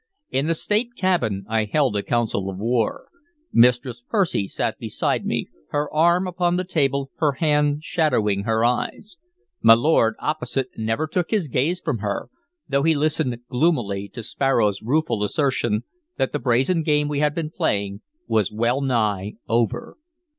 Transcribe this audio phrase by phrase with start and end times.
[0.31, 3.05] In the state cabin I held a council of war.
[3.53, 9.17] Mistress Percy sat beside me, her arm upon the table, her hand shadowing her eyes;
[9.61, 12.29] my lord, opposite, never took his gaze from her,
[12.67, 15.83] though he listened gloomily to Sparrow's rueful assertion
[16.17, 19.97] that the brazen game we had been playing was well nigh over.